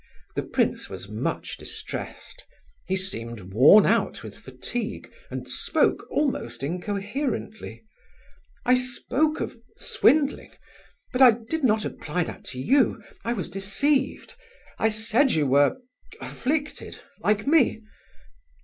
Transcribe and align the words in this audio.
(The 0.33 0.41
prince 0.41 0.89
was 0.89 1.07
much 1.07 1.57
distressed; 1.57 2.45
he 2.87 2.95
seemed 2.97 3.53
worn 3.53 3.85
out 3.85 4.23
with 4.23 4.35
fatigue, 4.35 5.11
and 5.29 5.47
spoke 5.47 6.07
almost 6.09 6.63
incoherently.) 6.63 7.85
"I 8.65 8.77
spoke 8.77 9.39
of 9.39 9.55
swindling... 9.77 10.53
but 11.13 11.21
I 11.21 11.29
did 11.29 11.63
not 11.63 11.85
apply 11.85 12.23
that 12.23 12.43
to 12.45 12.59
you. 12.59 13.03
I 13.23 13.33
was 13.33 13.47
deceived.... 13.47 14.33
I 14.79 14.89
said 14.89 15.33
you 15.33 15.45
were... 15.45 15.77
afflicted... 16.19 16.97
like 17.19 17.45
me... 17.45 17.83